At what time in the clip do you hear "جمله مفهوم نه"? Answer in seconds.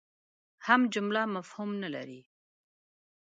0.93-1.89